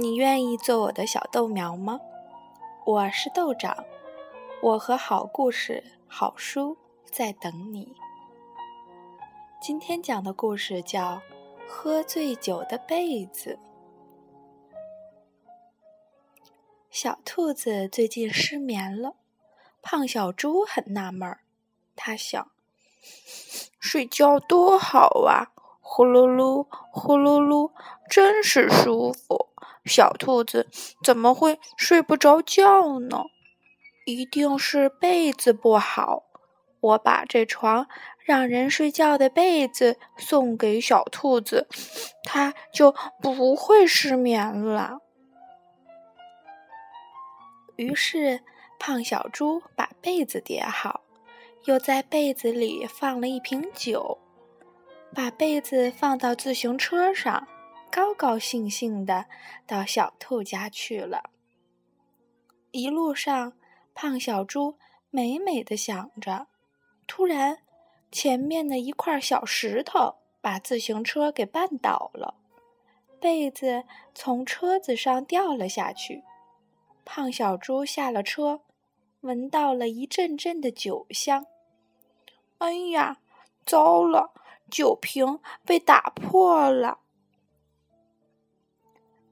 [0.00, 2.00] 你愿意做我的小豆苗吗？
[2.86, 3.84] 我是豆长，
[4.62, 7.94] 我和好故事、好书在等你。
[9.60, 11.16] 今天讲的故事叫
[11.68, 13.58] 《喝醉酒的被子》。
[16.90, 19.16] 小兔子最近失眠了，
[19.82, 21.40] 胖小猪很纳闷儿，
[21.94, 22.50] 他想：
[23.78, 25.52] 睡觉多好啊！
[25.82, 27.70] 呼噜噜，呼噜噜，
[28.08, 29.49] 真是舒服。
[29.90, 30.68] 小兔子
[31.02, 33.24] 怎么会睡不着觉呢？
[34.06, 36.22] 一定是被子不好。
[36.80, 37.88] 我把这床
[38.24, 41.66] 让人睡觉的被子送给小兔子，
[42.22, 44.98] 它就不会失眠了。
[47.76, 48.40] 于是，
[48.78, 51.00] 胖小猪把被子叠好，
[51.64, 54.18] 又在被子里放了一瓶酒。
[55.12, 57.48] 把被子放到自行车上，
[57.90, 59.26] 高高兴兴的
[59.66, 61.30] 到小兔家去了。
[62.70, 63.54] 一路上，
[63.94, 64.78] 胖小猪
[65.10, 66.46] 美美的想着，
[67.06, 67.58] 突然，
[68.12, 72.36] 前面的一块小石头把自行车给绊倒了，
[73.20, 76.22] 被子从车子上掉了下去。
[77.04, 78.60] 胖小猪下了车，
[79.22, 81.46] 闻到了一阵阵的酒香。
[82.58, 83.18] 哎呀，
[83.66, 84.32] 糟了！
[84.70, 87.00] 酒瓶被打破了，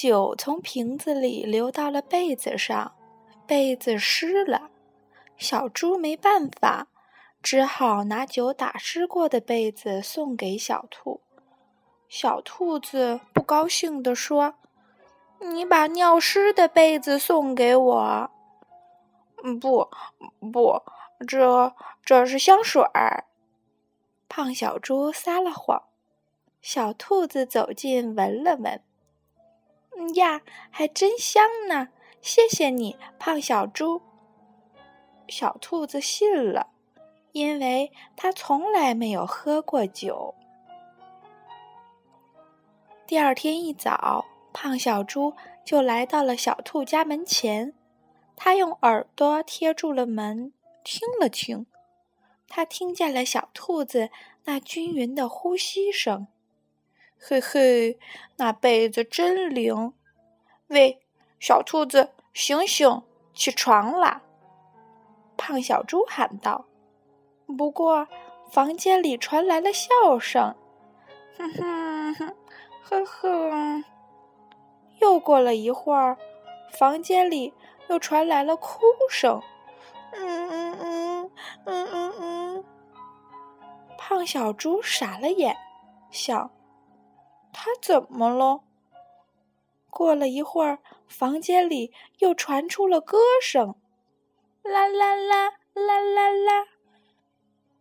[0.00, 2.94] 酒从瓶子里流到了被子上，
[3.46, 4.70] 被子湿了。
[5.36, 6.86] 小猪没办法，
[7.42, 11.20] 只好拿酒打湿过的被子送给小兔。
[12.08, 14.54] 小兔子不高兴地说
[15.38, 18.30] ：“你把尿湿的被子送给我
[19.60, 19.90] ？”“不，
[20.50, 20.82] 不，
[21.28, 23.26] 这这是香水儿。”
[24.30, 25.82] 胖小猪撒了谎，
[26.62, 28.82] 小兔子走近闻了闻，
[30.14, 30.40] 呀，
[30.70, 31.88] 还真香呢！
[32.20, 34.02] 谢谢你，胖小猪。
[35.28, 36.68] 小兔子信了，
[37.32, 40.34] 因为它从来没有喝过酒。
[43.06, 45.34] 第二天一早，胖小猪
[45.64, 47.74] 就来到了小兔家门前，
[48.36, 50.52] 他用耳朵贴住了门，
[50.82, 51.66] 听了听。
[52.48, 54.10] 他听见了小兔子
[54.44, 56.26] 那均匀的呼吸声，
[57.22, 57.98] 嘿嘿，
[58.36, 59.92] 那被子真灵。
[60.68, 61.02] 喂，
[61.38, 63.02] 小兔子，醒醒，
[63.34, 64.22] 起床啦！
[65.36, 66.64] 胖小猪喊道。
[67.58, 68.08] 不过，
[68.50, 70.54] 房间里传来了笑声，
[71.36, 72.34] 哼哼哼，
[72.82, 73.84] 呵呵。
[75.00, 76.16] 又过了一会儿，
[76.72, 77.52] 房间里
[77.88, 79.42] 又传来了哭声，
[80.12, 81.30] 嗯嗯嗯
[81.66, 82.64] 嗯嗯嗯。
[83.98, 85.54] 胖小猪傻了眼，
[86.10, 86.50] 想：
[87.62, 88.62] 他怎么了？
[89.90, 93.74] 过了一会儿，房间里又传出了歌声：
[94.62, 96.66] 啦啦啦啦啦啦。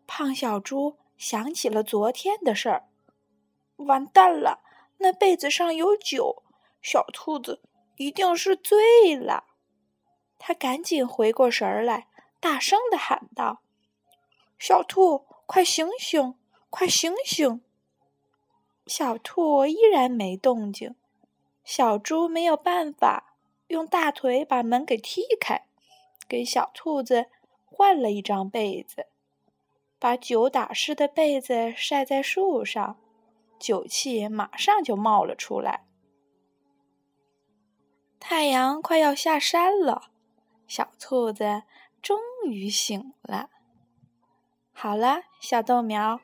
[0.06, 2.90] 胖小猪想起了昨天的事儿，
[3.78, 4.60] 完蛋了！
[4.98, 6.44] 那被子上有酒，
[6.82, 7.62] 小兔子
[7.96, 9.46] 一定是醉了。
[10.38, 12.10] 他赶紧回过神儿来，
[12.42, 13.62] 大声的喊道
[14.60, 16.36] ：“小兔！”快醒醒！
[16.70, 17.62] 快醒醒！
[18.90, 20.96] 小兔依然没动静。
[21.64, 23.36] 小猪没有办法，
[23.68, 25.68] 用大腿把门给踢开，
[26.28, 27.28] 给小兔子
[27.64, 29.06] 换了一张被子，
[30.00, 32.98] 把酒打湿的被子晒在树上，
[33.60, 35.86] 酒气马上就冒了出来。
[38.20, 40.10] 太阳快要下山了，
[40.68, 41.62] 小兔子
[42.02, 43.52] 终于醒了。
[44.74, 46.20] 好了，小豆苗，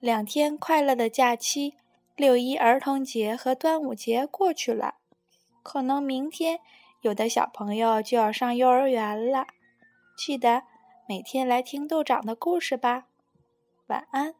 [0.00, 1.76] 两天快乐的假期，
[2.20, 4.96] 六一儿童节和端午节过去了，
[5.62, 6.60] 可能明天
[7.00, 9.46] 有的小朋友就要上幼儿园了。
[10.18, 10.64] 记得
[11.08, 13.06] 每天来听豆长的故事吧，
[13.86, 14.34] 晚安。